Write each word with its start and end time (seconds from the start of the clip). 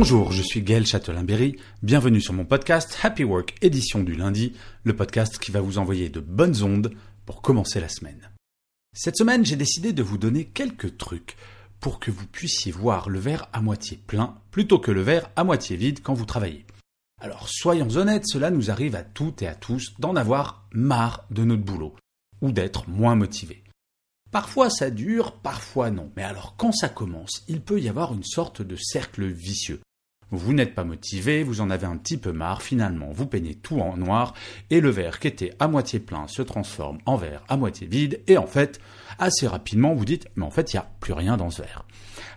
Bonjour, 0.00 0.32
je 0.32 0.42
suis 0.42 0.62
Gaël 0.62 0.86
Châtelain-Berry. 0.86 1.56
Bienvenue 1.82 2.22
sur 2.22 2.32
mon 2.32 2.46
podcast 2.46 2.98
Happy 3.02 3.22
Work 3.22 3.54
édition 3.60 4.02
du 4.02 4.14
lundi, 4.14 4.54
le 4.82 4.96
podcast 4.96 5.38
qui 5.38 5.50
va 5.50 5.60
vous 5.60 5.76
envoyer 5.76 6.08
de 6.08 6.20
bonnes 6.20 6.62
ondes 6.62 6.94
pour 7.26 7.42
commencer 7.42 7.80
la 7.80 7.90
semaine. 7.90 8.30
Cette 8.94 9.18
semaine, 9.18 9.44
j'ai 9.44 9.56
décidé 9.56 9.92
de 9.92 10.02
vous 10.02 10.16
donner 10.16 10.46
quelques 10.46 10.96
trucs 10.96 11.36
pour 11.80 12.00
que 12.00 12.10
vous 12.10 12.24
puissiez 12.26 12.72
voir 12.72 13.10
le 13.10 13.18
verre 13.18 13.50
à 13.52 13.60
moitié 13.60 13.98
plein 13.98 14.38
plutôt 14.50 14.78
que 14.78 14.90
le 14.90 15.02
verre 15.02 15.28
à 15.36 15.44
moitié 15.44 15.76
vide 15.76 16.00
quand 16.02 16.14
vous 16.14 16.24
travaillez. 16.24 16.64
Alors 17.20 17.50
soyons 17.50 17.90
honnêtes, 17.96 18.26
cela 18.26 18.50
nous 18.50 18.70
arrive 18.70 18.94
à 18.94 19.02
toutes 19.02 19.42
et 19.42 19.48
à 19.48 19.54
tous 19.54 19.92
d'en 19.98 20.16
avoir 20.16 20.66
marre 20.72 21.26
de 21.30 21.44
notre 21.44 21.62
boulot 21.62 21.94
ou 22.40 22.52
d'être 22.52 22.88
moins 22.88 23.16
motivé. 23.16 23.64
Parfois 24.30 24.70
ça 24.70 24.88
dure, 24.88 25.32
parfois 25.32 25.90
non. 25.90 26.10
Mais 26.16 26.22
alors 26.22 26.54
quand 26.56 26.72
ça 26.72 26.88
commence, 26.88 27.44
il 27.48 27.60
peut 27.60 27.82
y 27.82 27.90
avoir 27.90 28.14
une 28.14 28.24
sorte 28.24 28.62
de 28.62 28.76
cercle 28.76 29.26
vicieux. 29.26 29.82
Vous 30.32 30.52
n'êtes 30.52 30.74
pas 30.74 30.84
motivé, 30.84 31.42
vous 31.42 31.60
en 31.60 31.70
avez 31.70 31.86
un 31.86 31.96
petit 31.96 32.16
peu 32.16 32.32
marre, 32.32 32.62
finalement 32.62 33.10
vous 33.12 33.26
peignez 33.26 33.54
tout 33.54 33.80
en 33.80 33.96
noir, 33.96 34.34
et 34.70 34.80
le 34.80 34.90
verre 34.90 35.18
qui 35.18 35.26
était 35.28 35.52
à 35.58 35.66
moitié 35.66 35.98
plein 35.98 36.28
se 36.28 36.42
transforme 36.42 36.98
en 37.06 37.16
verre 37.16 37.42
à 37.48 37.56
moitié 37.56 37.86
vide, 37.86 38.20
et 38.28 38.38
en 38.38 38.46
fait, 38.46 38.80
assez 39.18 39.46
rapidement 39.46 39.94
vous 39.94 40.04
dites, 40.04 40.28
mais 40.36 40.44
en 40.44 40.50
fait 40.50 40.72
il 40.72 40.76
n'y 40.76 40.80
a 40.80 40.90
plus 41.00 41.12
rien 41.12 41.36
dans 41.36 41.50
ce 41.50 41.62
verre. 41.62 41.84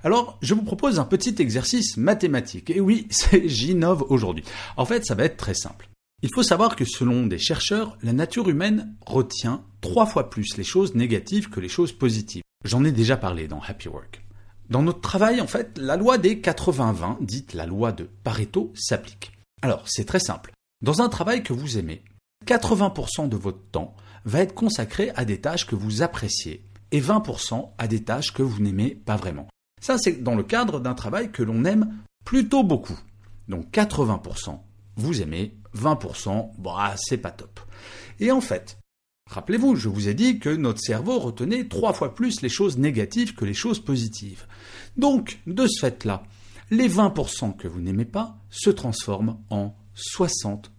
Alors, 0.03 0.37
je 0.41 0.53
vous 0.53 0.63
propose 0.63 0.99
un 0.99 1.05
petit 1.05 1.35
exercice 1.39 1.97
mathématique, 1.97 2.69
et 2.69 2.79
oui, 2.79 3.07
j'innove 3.45 4.05
aujourd'hui. 4.09 4.43
En 4.75 4.85
fait, 4.85 5.05
ça 5.05 5.15
va 5.15 5.25
être 5.25 5.37
très 5.37 5.53
simple. 5.53 5.87
Il 6.23 6.29
faut 6.33 6.43
savoir 6.43 6.75
que 6.75 6.85
selon 6.85 7.25
des 7.27 7.37
chercheurs, 7.37 7.97
la 8.01 8.13
nature 8.13 8.49
humaine 8.49 8.95
retient 9.05 9.63
trois 9.81 10.05
fois 10.05 10.29
plus 10.29 10.57
les 10.57 10.63
choses 10.63 10.95
négatives 10.95 11.49
que 11.49 11.59
les 11.59 11.69
choses 11.69 11.91
positives. 11.91 12.43
J'en 12.63 12.85
ai 12.85 12.91
déjà 12.91 13.17
parlé 13.17 13.47
dans 13.47 13.59
Happy 13.59 13.89
Work. 13.89 14.23
Dans 14.69 14.81
notre 14.81 15.01
travail, 15.01 15.41
en 15.41 15.47
fait, 15.47 15.77
la 15.77 15.97
loi 15.97 16.17
des 16.17 16.35
80-20, 16.35 17.23
dite 17.23 17.53
la 17.53 17.65
loi 17.65 17.91
de 17.91 18.09
Pareto, 18.23 18.71
s'applique. 18.75 19.31
Alors, 19.61 19.83
c'est 19.87 20.05
très 20.05 20.19
simple. 20.19 20.51
Dans 20.81 21.01
un 21.01 21.09
travail 21.09 21.43
que 21.43 21.53
vous 21.53 21.77
aimez, 21.77 22.03
80% 22.45 23.29
de 23.29 23.37
votre 23.37 23.63
temps 23.71 23.95
va 24.25 24.39
être 24.39 24.53
consacré 24.53 25.11
à 25.15 25.25
des 25.25 25.39
tâches 25.39 25.65
que 25.65 25.75
vous 25.75 26.01
appréciez 26.01 26.65
et 26.91 27.01
20% 27.01 27.71
à 27.77 27.87
des 27.87 28.03
tâches 28.03 28.33
que 28.33 28.43
vous 28.43 28.61
n'aimez 28.61 28.95
pas 28.95 29.15
vraiment. 29.15 29.47
Ça, 29.81 29.97
c'est 29.97 30.23
dans 30.23 30.35
le 30.35 30.43
cadre 30.43 30.79
d'un 30.79 30.93
travail 30.93 31.31
que 31.31 31.43
l'on 31.43 31.65
aime 31.65 31.93
plutôt 32.23 32.63
beaucoup. 32.63 32.99
Donc 33.47 33.71
80%, 33.71 34.59
vous 34.95 35.21
aimez, 35.21 35.57
20%, 35.75 36.51
bah, 36.57 36.93
c'est 36.97 37.17
pas 37.17 37.31
top. 37.31 37.59
Et 38.19 38.31
en 38.31 38.41
fait, 38.41 38.77
rappelez-vous, 39.33 39.75
je 39.75 39.89
vous 39.89 40.07
ai 40.07 40.13
dit 40.13 40.39
que 40.39 40.49
notre 40.49 40.79
cerveau 40.79 41.19
retenait 41.19 41.67
trois 41.67 41.93
fois 41.93 42.15
plus 42.15 42.41
les 42.41 42.49
choses 42.49 42.77
négatives 42.77 43.35
que 43.35 43.45
les 43.45 43.53
choses 43.53 43.79
positives. 43.79 44.45
Donc, 44.97 45.39
de 45.47 45.67
ce 45.67 45.79
fait-là, 45.81 46.23
les 46.71 46.89
20% 46.89 47.55
que 47.55 47.67
vous 47.67 47.81
n'aimez 47.81 48.05
pas 48.05 48.37
se 48.49 48.69
transforment 48.69 49.37
en 49.49 49.75
60%. 49.95 50.69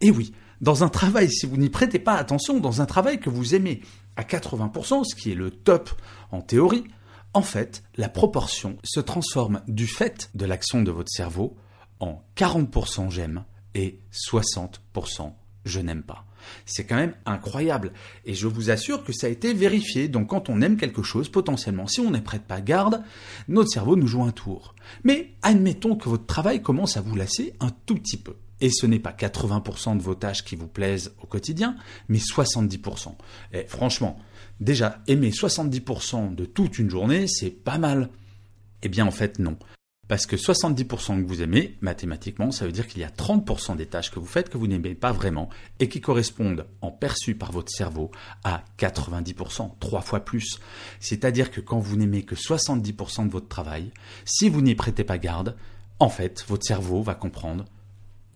Et 0.00 0.10
oui, 0.10 0.32
dans 0.60 0.84
un 0.84 0.88
travail, 0.88 1.30
si 1.30 1.46
vous 1.46 1.56
n'y 1.56 1.70
prêtez 1.70 1.98
pas 1.98 2.14
attention, 2.14 2.60
dans 2.60 2.80
un 2.80 2.86
travail 2.86 3.20
que 3.20 3.30
vous 3.30 3.54
aimez 3.54 3.82
à 4.16 4.22
80%, 4.22 5.04
ce 5.04 5.14
qui 5.14 5.32
est 5.32 5.36
le 5.36 5.50
top 5.50 5.90
en 6.30 6.42
théorie, 6.42 6.84
en 7.32 7.42
fait, 7.42 7.82
la 7.96 8.08
proportion 8.08 8.76
se 8.82 9.00
transforme 9.00 9.62
du 9.68 9.86
fait 9.86 10.30
de 10.34 10.44
l'action 10.44 10.82
de 10.82 10.90
votre 10.90 11.10
cerveau 11.10 11.56
en 12.00 12.22
40% 12.36 13.10
j'aime 13.10 13.44
et 13.74 14.00
60% 14.12 15.32
je 15.64 15.80
n'aime 15.80 16.02
pas. 16.02 16.24
C'est 16.66 16.84
quand 16.84 16.96
même 16.96 17.14
incroyable. 17.26 17.92
Et 18.24 18.34
je 18.34 18.46
vous 18.46 18.70
assure 18.70 19.04
que 19.04 19.12
ça 19.12 19.26
a 19.26 19.30
été 19.30 19.54
vérifié. 19.54 20.08
Donc 20.08 20.28
quand 20.28 20.48
on 20.48 20.60
aime 20.62 20.76
quelque 20.76 21.02
chose, 21.02 21.28
potentiellement, 21.28 21.86
si 21.86 22.00
on 22.00 22.10
n'est 22.10 22.20
prête 22.20 22.42
pas 22.42 22.60
garde, 22.60 23.02
notre 23.48 23.70
cerveau 23.70 23.96
nous 23.96 24.06
joue 24.06 24.22
un 24.22 24.32
tour. 24.32 24.74
Mais 25.04 25.34
admettons 25.42 25.96
que 25.96 26.08
votre 26.08 26.26
travail 26.26 26.62
commence 26.62 26.96
à 26.96 27.00
vous 27.00 27.16
lasser 27.16 27.54
un 27.60 27.70
tout 27.86 27.94
petit 27.94 28.16
peu. 28.16 28.36
Et 28.60 28.70
ce 28.70 28.86
n'est 28.86 28.98
pas 28.98 29.12
80% 29.12 29.96
de 29.96 30.02
vos 30.02 30.14
tâches 30.14 30.44
qui 30.44 30.54
vous 30.54 30.68
plaisent 30.68 31.14
au 31.22 31.26
quotidien, 31.26 31.76
mais 32.08 32.18
70%. 32.18 33.14
Et 33.52 33.64
franchement, 33.66 34.18
déjà, 34.60 34.98
aimer 35.06 35.30
70% 35.30 36.34
de 36.34 36.44
toute 36.44 36.78
une 36.78 36.90
journée, 36.90 37.26
c'est 37.26 37.50
pas 37.50 37.78
mal. 37.78 38.10
Eh 38.82 38.88
bien, 38.88 39.06
en 39.06 39.10
fait, 39.10 39.38
non. 39.38 39.56
Parce 40.10 40.26
que 40.26 40.34
70% 40.34 41.22
que 41.22 41.28
vous 41.28 41.40
aimez, 41.40 41.78
mathématiquement, 41.82 42.50
ça 42.50 42.66
veut 42.66 42.72
dire 42.72 42.88
qu'il 42.88 43.00
y 43.00 43.04
a 43.04 43.10
30% 43.10 43.76
des 43.76 43.86
tâches 43.86 44.10
que 44.10 44.18
vous 44.18 44.26
faites 44.26 44.48
que 44.48 44.58
vous 44.58 44.66
n'aimez 44.66 44.96
pas 44.96 45.12
vraiment 45.12 45.48
et 45.78 45.88
qui 45.88 46.00
correspondent, 46.00 46.66
en 46.80 46.90
perçu 46.90 47.36
par 47.36 47.52
votre 47.52 47.70
cerveau, 47.70 48.10
à 48.42 48.64
90%, 48.76 49.70
trois 49.78 50.00
fois 50.00 50.18
plus. 50.18 50.58
C'est-à-dire 50.98 51.52
que 51.52 51.60
quand 51.60 51.78
vous 51.78 51.94
n'aimez 51.94 52.24
que 52.24 52.34
70% 52.34 53.26
de 53.26 53.30
votre 53.30 53.46
travail, 53.46 53.92
si 54.24 54.48
vous 54.48 54.62
n'y 54.62 54.74
prêtez 54.74 55.04
pas 55.04 55.16
garde, 55.16 55.54
en 56.00 56.08
fait, 56.08 56.44
votre 56.48 56.66
cerveau 56.66 57.02
va 57.04 57.14
comprendre 57.14 57.66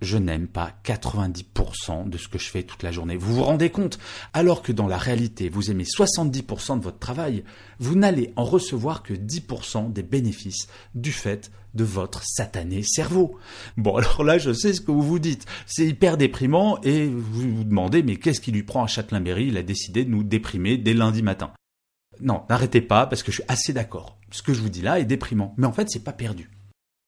je 0.04 0.18
n'aime 0.18 0.46
pas 0.46 0.72
90% 0.84 2.08
de 2.08 2.18
ce 2.18 2.28
que 2.28 2.38
je 2.38 2.48
fais 2.48 2.62
toute 2.62 2.82
la 2.82 2.92
journée. 2.92 3.16
Vous 3.16 3.34
vous 3.34 3.42
rendez 3.42 3.70
compte? 3.70 3.98
Alors 4.32 4.62
que 4.62 4.72
dans 4.72 4.86
la 4.86 4.98
réalité, 4.98 5.48
vous 5.48 5.70
aimez 5.70 5.84
70% 5.84 6.78
de 6.78 6.84
votre 6.84 6.98
travail, 6.98 7.44
vous 7.78 7.96
n'allez 7.96 8.32
en 8.36 8.44
recevoir 8.44 9.02
que 9.02 9.14
10% 9.14 9.92
des 9.92 10.02
bénéfices 10.02 10.68
du 10.94 11.12
fait 11.12 11.50
de 11.74 11.84
votre 11.84 12.22
satané 12.24 12.82
cerveau. 12.82 13.36
Bon, 13.76 13.96
alors 13.96 14.24
là, 14.24 14.38
je 14.38 14.52
sais 14.52 14.72
ce 14.72 14.80
que 14.80 14.92
vous 14.92 15.02
vous 15.02 15.18
dites. 15.18 15.46
C'est 15.66 15.86
hyper 15.86 16.16
déprimant 16.16 16.80
et 16.82 17.06
vous 17.06 17.56
vous 17.56 17.64
demandez, 17.64 18.02
mais 18.02 18.16
qu'est-ce 18.16 18.40
qui 18.40 18.52
lui 18.52 18.62
prend 18.62 18.84
à 18.84 18.86
Châtelain-Berry? 18.86 19.48
Il 19.48 19.56
a 19.56 19.62
décidé 19.62 20.04
de 20.04 20.10
nous 20.10 20.22
déprimer 20.22 20.76
dès 20.76 20.94
lundi 20.94 21.22
matin. 21.22 21.52
Non, 22.20 22.42
n'arrêtez 22.48 22.80
pas 22.80 23.06
parce 23.06 23.22
que 23.22 23.32
je 23.32 23.36
suis 23.36 23.48
assez 23.48 23.72
d'accord. 23.72 24.18
Ce 24.30 24.42
que 24.42 24.54
je 24.54 24.60
vous 24.60 24.68
dis 24.68 24.82
là 24.82 25.00
est 25.00 25.04
déprimant. 25.04 25.54
Mais 25.56 25.66
en 25.66 25.72
fait, 25.72 25.88
c'est 25.90 26.04
pas 26.04 26.12
perdu. 26.12 26.50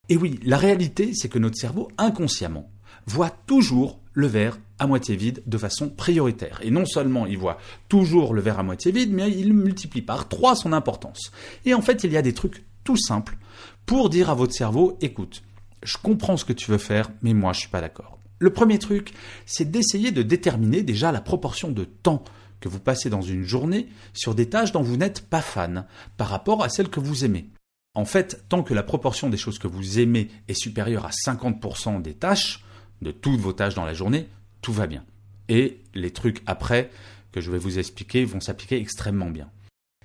Et 0.08 0.16
oui, 0.16 0.38
la 0.44 0.56
réalité, 0.56 1.12
c'est 1.14 1.28
que 1.28 1.38
notre 1.38 1.56
cerveau, 1.56 1.88
inconsciemment, 1.98 2.70
voit 3.06 3.30
toujours 3.30 4.00
le 4.12 4.26
verre 4.26 4.58
à 4.78 4.86
moitié 4.86 5.16
vide 5.16 5.42
de 5.46 5.58
façon 5.58 5.88
prioritaire. 5.88 6.60
Et 6.62 6.70
non 6.70 6.86
seulement 6.86 7.26
il 7.26 7.38
voit 7.38 7.58
toujours 7.88 8.34
le 8.34 8.40
verre 8.40 8.58
à 8.58 8.62
moitié 8.62 8.92
vide, 8.92 9.12
mais 9.12 9.30
il 9.30 9.52
multiplie 9.52 10.02
par 10.02 10.28
trois 10.28 10.56
son 10.56 10.72
importance. 10.72 11.32
Et 11.64 11.74
en 11.74 11.82
fait, 11.82 12.04
il 12.04 12.12
y 12.12 12.16
a 12.16 12.22
des 12.22 12.34
trucs 12.34 12.64
tout 12.84 12.96
simples 12.96 13.36
pour 13.84 14.10
dire 14.10 14.30
à 14.30 14.34
votre 14.34 14.54
cerveau, 14.54 14.96
écoute, 15.00 15.42
je 15.82 15.96
comprends 16.02 16.36
ce 16.36 16.44
que 16.44 16.52
tu 16.52 16.70
veux 16.70 16.78
faire, 16.78 17.10
mais 17.22 17.34
moi 17.34 17.52
je 17.52 17.60
suis 17.60 17.68
pas 17.68 17.80
d'accord. 17.80 18.18
Le 18.38 18.52
premier 18.52 18.78
truc, 18.78 19.12
c'est 19.46 19.70
d'essayer 19.70 20.10
de 20.10 20.22
déterminer 20.22 20.82
déjà 20.82 21.12
la 21.12 21.20
proportion 21.20 21.70
de 21.70 21.84
temps 21.84 22.22
que 22.60 22.68
vous 22.68 22.80
passez 22.80 23.10
dans 23.10 23.22
une 23.22 23.44
journée 23.44 23.88
sur 24.12 24.34
des 24.34 24.48
tâches 24.48 24.72
dont 24.72 24.82
vous 24.82 24.96
n'êtes 24.96 25.22
pas 25.22 25.40
fan 25.40 25.86
par 26.16 26.28
rapport 26.28 26.62
à 26.62 26.68
celles 26.68 26.88
que 26.88 27.00
vous 27.00 27.24
aimez. 27.24 27.48
En 27.94 28.04
fait, 28.04 28.44
tant 28.48 28.62
que 28.62 28.74
la 28.74 28.82
proportion 28.82 29.30
des 29.30 29.36
choses 29.36 29.58
que 29.58 29.68
vous 29.68 29.98
aimez 29.98 30.28
est 30.48 30.54
supérieure 30.54 31.06
à 31.06 31.10
50% 31.10 32.02
des 32.02 32.14
tâches, 32.14 32.62
de 33.02 33.10
toutes 33.10 33.40
vos 33.40 33.52
tâches 33.52 33.74
dans 33.74 33.84
la 33.84 33.94
journée, 33.94 34.28
tout 34.62 34.72
va 34.72 34.86
bien. 34.86 35.04
Et 35.48 35.80
les 35.94 36.10
trucs 36.10 36.42
après 36.46 36.90
que 37.32 37.40
je 37.40 37.50
vais 37.50 37.58
vous 37.58 37.78
expliquer 37.78 38.24
vont 38.24 38.40
s'appliquer 38.40 38.80
extrêmement 38.80 39.30
bien. 39.30 39.50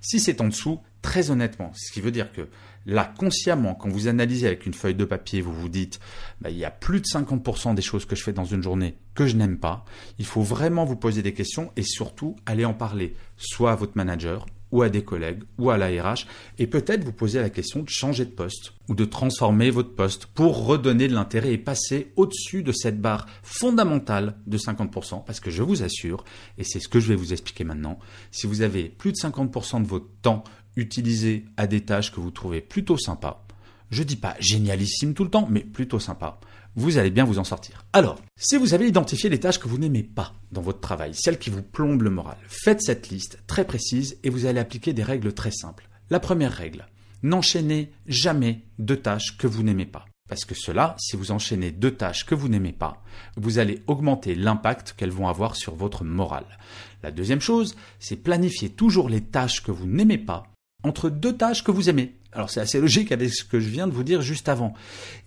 Si 0.02 0.20
c'est 0.20 0.42
en 0.42 0.48
dessous, 0.48 0.80
très 1.04 1.30
honnêtement, 1.30 1.72
ce 1.76 1.92
qui 1.92 2.02
veut 2.02 2.12
dire 2.12 2.32
que 2.32 2.48
là, 2.86 3.14
consciemment, 3.18 3.76
quand 3.76 3.90
vous 3.90 4.08
analysez 4.08 4.48
avec 4.48 4.66
une 4.66 4.74
feuille 4.74 4.96
de 4.96 5.06
papier, 5.06 5.42
vous 5.42 5.54
vous 5.54 5.70
dites, 5.70 6.00
bah, 6.42 6.50
il 6.50 6.58
y 6.58 6.66
a 6.66 6.72
plus 6.72 7.02
de 7.02 7.06
50% 7.06 7.76
des 7.76 7.82
choses 7.84 8.06
que 8.06 8.16
je 8.16 8.24
fais 8.24 8.34
dans 8.34 8.46
une 8.46 8.64
journée 8.64 8.98
que 9.14 9.28
je 9.28 9.36
n'aime 9.36 9.60
pas, 9.60 9.86
il 10.18 10.26
faut 10.26 10.42
vraiment 10.42 10.86
vous 10.86 10.96
poser 10.96 11.22
des 11.22 11.34
questions 11.34 11.72
et 11.76 11.84
surtout 11.84 12.36
aller 12.48 12.66
en 12.66 12.74
parler 12.74 13.16
soit 13.38 13.72
à 13.72 13.76
votre 13.76 13.96
manager, 13.96 14.48
ou 14.72 14.82
à 14.82 14.90
des 14.90 15.04
collègues 15.04 15.44
ou 15.58 15.70
à 15.70 15.78
la 15.78 15.88
RH 15.88 16.26
et 16.58 16.68
peut-être 16.68 17.04
vous 17.04 17.12
poser 17.12 17.40
la 17.40 17.50
question 17.50 17.82
de 17.82 17.90
changer 17.90 18.26
de 18.26 18.32
poste 18.32 18.74
ou 18.88 18.96
de 18.96 19.06
transformer 19.06 19.70
votre 19.70 19.94
poste 19.94 20.26
pour 20.28 20.66
redonner 20.66 21.08
de 21.08 21.14
l'intérêt 21.14 21.54
et 21.54 21.58
passer 21.58 22.12
au-dessus 22.16 22.64
de 22.64 22.72
cette 22.72 23.02
barre 23.02 23.28
fondamentale 23.44 24.38
de 24.48 24.58
50% 24.58 25.24
parce 25.26 25.40
que 25.40 25.52
je 25.52 25.64
vous 25.64 25.84
assure, 25.84 26.24
et 26.58 26.64
c'est 26.64 26.80
ce 26.80 26.88
que 26.88 27.00
je 27.00 27.08
vais 27.08 27.16
vous 27.16 27.34
expliquer 27.34 27.64
maintenant, 27.64 28.00
si 28.32 28.48
vous 28.48 28.62
avez 28.62 28.90
plus 28.90 29.12
de 29.12 29.18
50% 29.18 29.84
de 29.84 29.88
votre 29.88 30.10
temps 30.22 30.44
utilisé 30.76 31.46
à 31.58 31.68
des 31.68 31.82
tâches 31.82 32.12
que 32.12 32.20
vous 32.20 32.32
trouvez 32.32 32.62
plutôt 32.62 32.98
sympas, 32.98 33.46
je 33.92 34.04
dis 34.04 34.16
pas 34.16 34.36
génialissime 34.40 35.14
tout 35.14 35.24
le 35.24 35.30
temps, 35.30 35.48
mais 35.50 35.60
plutôt 35.62 36.00
sympa, 36.00 36.40
vous 36.76 36.98
allez 36.98 37.12
bien 37.12 37.26
vous 37.26 37.40
en 37.40 37.44
sortir. 37.44 37.86
Alors, 37.94 38.20
si 38.38 38.56
vous 38.56 38.74
avez 38.74 38.88
identifié 38.88 39.30
les 39.30 39.40
tâches 39.40 39.60
que 39.60 39.68
vous 39.68 39.78
n'aimez 39.78 40.04
pas 40.04 40.34
dans 40.52 40.62
votre 40.62 40.80
travail, 40.80 41.14
celles 41.14 41.38
qui 41.38 41.50
vous 41.50 41.62
plombent 41.62 42.02
le 42.02 42.10
moral, 42.10 42.38
faites 42.48 42.82
cette 42.82 43.10
liste 43.10 43.40
très 43.48 43.66
précise 43.66 44.18
et 44.24 44.30
vous 44.30 44.46
allez 44.46 44.60
appliquer 44.60 44.94
des 44.94 45.04
règles 45.04 45.34
très 45.34 45.52
simples. 45.52 45.90
La 46.10 46.20
première 46.20 46.54
règle, 46.54 46.88
n'enchaînez 47.24 47.92
jamais 48.08 48.64
deux 48.80 48.98
tâches 48.98 49.38
que 49.38 49.48
vous 49.48 49.64
n'aimez 49.64 49.86
pas. 49.86 50.06
Parce 50.30 50.46
que 50.46 50.56
cela, 50.56 50.96
si 50.98 51.18
vous 51.18 51.32
enchaînez 51.34 51.72
deux 51.72 51.92
tâches 51.92 52.26
que 52.26 52.36
vous 52.36 52.48
n'aimez 52.48 52.72
pas, 52.72 53.04
vous 53.36 53.60
allez 53.60 53.82
augmenter 53.88 54.34
l'impact 54.34 54.94
qu'elles 54.96 55.12
vont 55.12 55.28
avoir 55.28 55.58
sur 55.58 55.76
votre 55.76 56.06
morale. 56.06 56.58
La 57.04 57.12
deuxième 57.12 57.42
chose, 57.42 57.76
c'est 58.00 58.16
planifier 58.16 58.70
toujours 58.70 59.10
les 59.10 59.20
tâches 59.20 59.62
que 59.62 59.72
vous 59.72 59.88
n'aimez 59.88 60.18
pas 60.18 60.44
entre 60.84 61.10
deux 61.10 61.36
tâches 61.36 61.64
que 61.64 61.72
vous 61.72 61.90
aimez. 61.90 62.16
Alors 62.32 62.50
c'est 62.50 62.62
assez 62.62 62.80
logique 62.80 63.12
avec 63.12 63.34
ce 63.34 63.44
que 63.44 63.60
je 63.60 63.70
viens 63.70 63.88
de 63.88 63.94
vous 63.94 64.04
dire 64.04 64.22
juste 64.22 64.50
avant. 64.50 64.74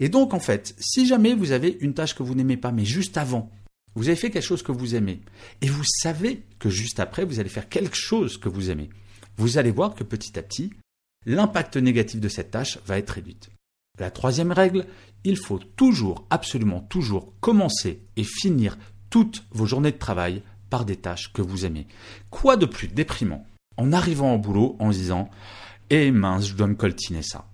Et 0.00 0.08
donc 0.08 0.34
en 0.34 0.40
fait, 0.40 0.74
si 0.78 1.06
jamais 1.06 1.34
vous 1.34 1.52
avez 1.52 1.76
une 1.80 1.94
tâche 1.94 2.14
que 2.14 2.22
vous 2.22 2.34
n'aimez 2.34 2.56
pas, 2.56 2.72
mais 2.72 2.84
juste 2.84 3.18
avant, 3.18 3.50
vous 3.94 4.08
avez 4.08 4.16
fait 4.16 4.30
quelque 4.30 4.46
chose 4.46 4.62
que 4.62 4.72
vous 4.72 4.94
aimez, 4.94 5.20
et 5.60 5.68
vous 5.68 5.84
savez 5.84 6.42
que 6.58 6.68
juste 6.68 6.98
après, 6.98 7.24
vous 7.24 7.38
allez 7.38 7.48
faire 7.48 7.68
quelque 7.68 7.96
chose 7.96 8.38
que 8.38 8.48
vous 8.48 8.70
aimez, 8.70 8.90
vous 9.36 9.58
allez 9.58 9.70
voir 9.70 9.94
que 9.94 10.04
petit 10.04 10.38
à 10.38 10.42
petit, 10.42 10.70
l'impact 11.26 11.76
négatif 11.76 12.20
de 12.20 12.28
cette 12.28 12.50
tâche 12.50 12.78
va 12.86 12.98
être 12.98 13.10
réduit. 13.10 13.38
La 13.98 14.10
troisième 14.10 14.50
règle, 14.50 14.86
il 15.22 15.36
faut 15.36 15.58
toujours, 15.58 16.26
absolument 16.30 16.80
toujours, 16.80 17.32
commencer 17.40 18.02
et 18.16 18.24
finir 18.24 18.76
toutes 19.10 19.44
vos 19.52 19.66
journées 19.66 19.92
de 19.92 19.98
travail 19.98 20.42
par 20.70 20.84
des 20.84 20.96
tâches 20.96 21.32
que 21.32 21.42
vous 21.42 21.64
aimez. 21.64 21.86
Quoi 22.30 22.56
de 22.56 22.66
plus 22.66 22.88
déprimant 22.88 23.46
en 23.76 23.92
arrivant 23.92 24.34
au 24.34 24.38
boulot 24.38 24.76
en 24.78 24.92
se 24.92 24.98
disant 24.98 25.28
Eh 25.90 26.10
mince, 26.10 26.48
je 26.48 26.54
dois 26.54 26.66
me 26.66 26.74
coltiner 26.74 27.22
ça. 27.22 27.46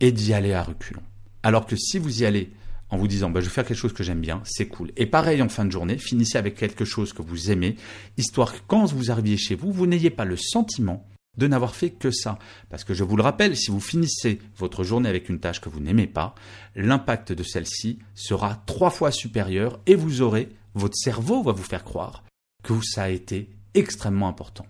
Et 0.00 0.12
d'y 0.12 0.32
aller 0.34 0.52
à 0.52 0.62
reculons. 0.62 1.02
Alors 1.42 1.66
que 1.66 1.76
si 1.76 1.98
vous 1.98 2.22
y 2.22 2.26
allez 2.26 2.52
en 2.90 2.96
vous 2.96 3.08
disant 3.08 3.30
bah, 3.30 3.40
je 3.40 3.46
vais 3.46 3.52
faire 3.52 3.66
quelque 3.66 3.76
chose 3.76 3.92
que 3.92 4.02
j'aime 4.02 4.20
bien, 4.20 4.40
c'est 4.44 4.68
cool. 4.68 4.92
Et 4.96 5.06
pareil 5.06 5.42
en 5.42 5.48
fin 5.48 5.64
de 5.64 5.72
journée, 5.72 5.98
finissez 5.98 6.38
avec 6.38 6.56
quelque 6.56 6.84
chose 6.84 7.12
que 7.12 7.22
vous 7.22 7.50
aimez, 7.50 7.76
histoire 8.16 8.52
que 8.52 8.60
quand 8.66 8.86
vous 8.92 9.10
arriviez 9.10 9.36
chez 9.36 9.54
vous, 9.54 9.72
vous 9.72 9.86
n'ayez 9.86 10.10
pas 10.10 10.24
le 10.24 10.36
sentiment 10.36 11.06
de 11.36 11.46
n'avoir 11.46 11.74
fait 11.74 11.90
que 11.90 12.10
ça. 12.10 12.38
Parce 12.68 12.84
que 12.84 12.94
je 12.94 13.04
vous 13.04 13.16
le 13.16 13.22
rappelle, 13.22 13.56
si 13.56 13.70
vous 13.70 13.80
finissez 13.80 14.40
votre 14.56 14.84
journée 14.84 15.08
avec 15.08 15.28
une 15.28 15.38
tâche 15.38 15.60
que 15.60 15.68
vous 15.68 15.80
n'aimez 15.80 16.06
pas, 16.06 16.34
l'impact 16.74 17.32
de 17.32 17.42
celle-ci 17.42 17.98
sera 18.14 18.62
trois 18.66 18.90
fois 18.90 19.12
supérieur 19.12 19.80
et 19.86 19.94
vous 19.94 20.20
aurez, 20.20 20.48
votre 20.74 20.96
cerveau 20.96 21.42
va 21.42 21.52
vous 21.52 21.62
faire 21.62 21.84
croire 21.84 22.24
que 22.62 22.74
ça 22.82 23.04
a 23.04 23.08
été 23.08 23.50
extrêmement 23.74 24.28
important. 24.28 24.66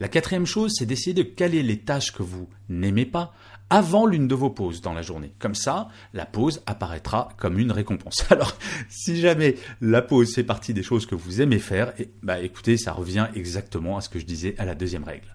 La 0.00 0.08
quatrième 0.08 0.46
chose, 0.46 0.72
c'est 0.76 0.86
d'essayer 0.86 1.14
de 1.14 1.22
caler 1.22 1.62
les 1.62 1.78
tâches 1.78 2.12
que 2.12 2.22
vous 2.22 2.48
n'aimez 2.68 3.06
pas 3.06 3.34
avant 3.70 4.06
l'une 4.06 4.28
de 4.28 4.34
vos 4.34 4.50
pauses 4.50 4.80
dans 4.80 4.94
la 4.94 5.02
journée. 5.02 5.32
Comme 5.38 5.54
ça, 5.54 5.88
la 6.14 6.24
pause 6.24 6.62
apparaîtra 6.66 7.28
comme 7.36 7.58
une 7.58 7.72
récompense. 7.72 8.24
Alors, 8.30 8.56
si 8.88 9.20
jamais 9.20 9.56
la 9.80 10.00
pause 10.00 10.34
fait 10.34 10.44
partie 10.44 10.72
des 10.72 10.82
choses 10.82 11.06
que 11.06 11.14
vous 11.14 11.40
aimez 11.40 11.58
faire, 11.58 11.92
et, 12.00 12.10
bah 12.22 12.40
écoutez, 12.40 12.76
ça 12.76 12.92
revient 12.92 13.28
exactement 13.34 13.96
à 13.96 14.00
ce 14.00 14.08
que 14.08 14.18
je 14.18 14.24
disais 14.24 14.54
à 14.58 14.64
la 14.64 14.74
deuxième 14.74 15.04
règle. 15.04 15.34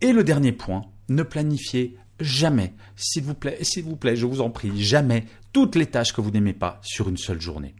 Et 0.00 0.12
le 0.12 0.24
dernier 0.24 0.52
point, 0.52 0.86
ne 1.08 1.22
planifiez 1.22 1.96
jamais, 2.20 2.74
s'il 2.96 3.24
vous 3.24 3.34
plaît, 3.34 3.58
s'il 3.62 3.84
vous 3.84 3.96
plaît, 3.96 4.16
je 4.16 4.26
vous 4.26 4.40
en 4.40 4.50
prie, 4.50 4.82
jamais 4.82 5.26
toutes 5.52 5.74
les 5.74 5.86
tâches 5.86 6.12
que 6.12 6.20
vous 6.20 6.30
n'aimez 6.30 6.54
pas 6.54 6.80
sur 6.82 7.08
une 7.08 7.16
seule 7.16 7.40
journée. 7.40 7.74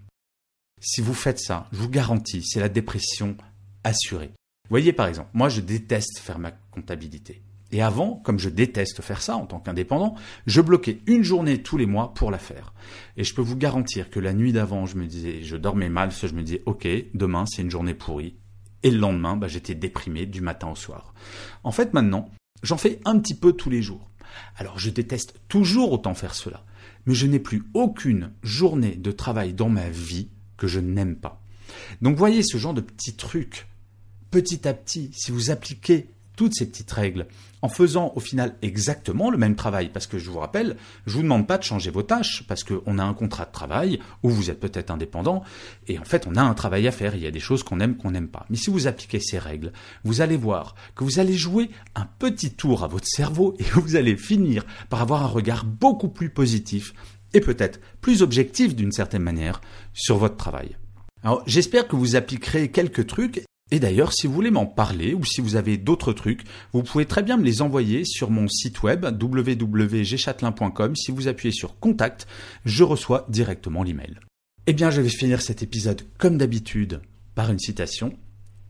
Si 0.80 1.00
vous 1.00 1.14
faites 1.14 1.38
ça, 1.38 1.68
je 1.72 1.78
vous 1.78 1.88
garantis, 1.88 2.42
c'est 2.42 2.60
la 2.60 2.68
dépression 2.68 3.36
assurée. 3.84 4.32
Voyez 4.72 4.92
par 4.92 5.06
exemple, 5.06 5.30
moi 5.34 5.48
je 5.48 5.60
déteste 5.60 6.18
faire 6.18 6.38
ma 6.38 6.50
comptabilité. 6.50 7.42
Et 7.74 7.80
avant, 7.80 8.16
comme 8.16 8.38
je 8.38 8.50
déteste 8.50 9.00
faire 9.00 9.22
ça 9.22 9.36
en 9.36 9.46
tant 9.46 9.58
qu'indépendant, 9.58 10.14
je 10.46 10.60
bloquais 10.60 11.00
une 11.06 11.22
journée 11.22 11.62
tous 11.62 11.78
les 11.78 11.86
mois 11.86 12.12
pour 12.12 12.30
la 12.30 12.38
faire. 12.38 12.74
Et 13.16 13.24
je 13.24 13.34
peux 13.34 13.40
vous 13.40 13.56
garantir 13.56 14.10
que 14.10 14.20
la 14.20 14.34
nuit 14.34 14.52
d'avant, 14.52 14.84
je 14.84 14.96
me 14.96 15.06
disais, 15.06 15.42
je 15.42 15.56
dormais 15.56 15.88
mal, 15.88 16.10
je 16.10 16.34
me 16.34 16.42
disais, 16.42 16.62
ok, 16.66 16.86
demain 17.14 17.46
c'est 17.46 17.62
une 17.62 17.70
journée 17.70 17.94
pourrie, 17.94 18.36
et 18.82 18.90
le 18.90 18.98
lendemain, 18.98 19.36
bah, 19.36 19.48
j'étais 19.48 19.74
déprimé 19.74 20.26
du 20.26 20.40
matin 20.40 20.68
au 20.68 20.74
soir. 20.74 21.14
En 21.62 21.72
fait, 21.72 21.94
maintenant, 21.94 22.28
j'en 22.62 22.76
fais 22.76 23.00
un 23.04 23.18
petit 23.18 23.34
peu 23.34 23.52
tous 23.52 23.70
les 23.70 23.82
jours. 23.82 24.10
Alors, 24.56 24.78
je 24.78 24.90
déteste 24.90 25.40
toujours 25.48 25.92
autant 25.92 26.14
faire 26.14 26.34
cela. 26.34 26.64
Mais 27.06 27.14
je 27.14 27.26
n'ai 27.26 27.38
plus 27.38 27.62
aucune 27.74 28.32
journée 28.42 28.96
de 28.96 29.12
travail 29.12 29.52
dans 29.52 29.68
ma 29.68 29.88
vie 29.88 30.30
que 30.56 30.66
je 30.66 30.80
n'aime 30.80 31.16
pas. 31.16 31.42
Donc, 32.00 32.16
voyez 32.16 32.42
ce 32.42 32.56
genre 32.56 32.74
de 32.74 32.80
petits 32.80 33.16
trucs. 33.16 33.66
Petit 34.32 34.66
à 34.66 34.72
petit, 34.72 35.10
si 35.12 35.30
vous 35.30 35.50
appliquez 35.50 36.08
toutes 36.36 36.54
ces 36.54 36.64
petites 36.64 36.90
règles 36.90 37.26
en 37.60 37.68
faisant 37.68 38.14
au 38.16 38.20
final 38.20 38.56
exactement 38.62 39.30
le 39.30 39.36
même 39.36 39.56
travail. 39.56 39.90
Parce 39.92 40.06
que 40.06 40.18
je 40.18 40.30
vous 40.30 40.38
rappelle, 40.38 40.78
je 41.06 41.16
vous 41.16 41.22
demande 41.22 41.46
pas 41.46 41.58
de 41.58 41.62
changer 41.62 41.90
vos 41.90 42.02
tâches 42.02 42.42
parce 42.48 42.64
qu'on 42.64 42.98
a 42.98 43.04
un 43.04 43.12
contrat 43.12 43.44
de 43.44 43.52
travail 43.52 44.00
où 44.22 44.30
vous 44.30 44.48
êtes 44.48 44.58
peut-être 44.58 44.90
indépendant 44.90 45.42
et 45.86 45.98
en 45.98 46.04
fait 46.04 46.26
on 46.26 46.34
a 46.36 46.40
un 46.40 46.54
travail 46.54 46.88
à 46.88 46.92
faire. 46.92 47.14
Il 47.14 47.22
y 47.22 47.26
a 47.26 47.30
des 47.30 47.40
choses 47.40 47.62
qu'on 47.62 47.78
aime, 47.78 47.98
qu'on 47.98 48.12
n'aime 48.12 48.28
pas. 48.28 48.46
Mais 48.48 48.56
si 48.56 48.70
vous 48.70 48.86
appliquez 48.86 49.20
ces 49.20 49.38
règles, 49.38 49.70
vous 50.02 50.22
allez 50.22 50.38
voir 50.38 50.76
que 50.94 51.04
vous 51.04 51.20
allez 51.20 51.34
jouer 51.34 51.68
un 51.94 52.06
petit 52.18 52.54
tour 52.54 52.84
à 52.84 52.88
votre 52.88 53.06
cerveau 53.06 53.54
et 53.58 53.64
vous 53.74 53.96
allez 53.96 54.16
finir 54.16 54.64
par 54.88 55.02
avoir 55.02 55.22
un 55.22 55.28
regard 55.28 55.66
beaucoup 55.66 56.08
plus 56.08 56.30
positif 56.30 56.94
et 57.34 57.40
peut-être 57.40 57.80
plus 58.00 58.22
objectif 58.22 58.74
d'une 58.74 58.92
certaine 58.92 59.22
manière 59.22 59.60
sur 59.92 60.16
votre 60.16 60.38
travail. 60.38 60.78
Alors 61.22 61.42
j'espère 61.46 61.86
que 61.86 61.96
vous 61.96 62.16
appliquerez 62.16 62.70
quelques 62.70 63.06
trucs 63.06 63.44
et 63.72 63.80
d'ailleurs, 63.80 64.12
si 64.12 64.26
vous 64.26 64.34
voulez 64.34 64.50
m'en 64.50 64.66
parler 64.66 65.14
ou 65.14 65.24
si 65.24 65.40
vous 65.40 65.56
avez 65.56 65.78
d'autres 65.78 66.12
trucs, 66.12 66.44
vous 66.74 66.82
pouvez 66.82 67.06
très 67.06 67.22
bien 67.22 67.38
me 67.38 67.42
les 67.42 67.62
envoyer 67.62 68.04
sur 68.04 68.30
mon 68.30 68.46
site 68.46 68.82
web 68.82 69.06
www.gchatelain.com. 69.06 70.94
Si 70.94 71.10
vous 71.10 71.26
appuyez 71.26 71.54
sur 71.54 71.78
contact, 71.80 72.26
je 72.66 72.84
reçois 72.84 73.24
directement 73.30 73.82
l'email. 73.82 74.20
Eh 74.66 74.74
bien, 74.74 74.90
je 74.90 75.00
vais 75.00 75.08
finir 75.08 75.40
cet 75.40 75.62
épisode 75.62 76.02
comme 76.18 76.36
d'habitude 76.36 77.00
par 77.34 77.50
une 77.50 77.58
citation. 77.58 78.12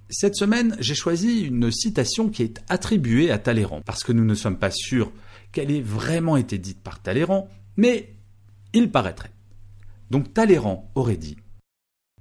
Cette 0.08 0.36
semaine, 0.36 0.76
j'ai 0.78 0.94
choisi 0.94 1.40
une 1.40 1.72
citation 1.72 2.28
qui 2.28 2.44
est 2.44 2.62
attribuée 2.68 3.32
à 3.32 3.38
Talleyrand 3.38 3.82
parce 3.84 4.04
que 4.04 4.12
nous 4.12 4.24
ne 4.24 4.36
sommes 4.36 4.58
pas 4.58 4.70
sûrs 4.70 5.10
qu'elle 5.50 5.72
ait 5.72 5.82
vraiment 5.82 6.36
été 6.36 6.58
dite 6.58 6.80
par 6.80 7.02
Talleyrand, 7.02 7.48
mais 7.76 8.14
il 8.72 8.88
paraîtrait. 8.92 9.32
Donc 10.12 10.32
Talleyrand 10.32 10.92
aurait 10.94 11.16
dit 11.16 11.38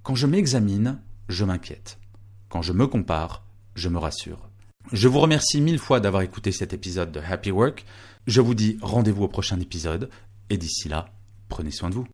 Quand 0.02 0.16
je 0.16 0.26
m'examine, 0.26 1.00
je 1.30 1.46
m'inquiète. 1.46 2.01
Quand 2.52 2.62
je 2.62 2.74
me 2.74 2.86
compare, 2.86 3.46
je 3.76 3.88
me 3.88 3.98
rassure. 3.98 4.50
Je 4.92 5.08
vous 5.08 5.20
remercie 5.20 5.62
mille 5.62 5.80
fois 5.80 6.02
d'avoir 6.02 6.22
écouté 6.22 6.52
cet 6.52 6.74
épisode 6.74 7.12
de 7.12 7.22
Happy 7.22 7.50
Work. 7.50 7.86
Je 8.28 8.42
vous 8.42 8.56
dis 8.56 8.78
rendez-vous 8.82 9.24
au 9.24 9.28
prochain 9.30 9.58
épisode 9.62 10.10
et 10.50 10.58
d'ici 10.58 10.90
là, 10.90 11.14
prenez 11.48 11.72
soin 11.72 11.90
de 11.90 11.96
vous. 11.96 12.08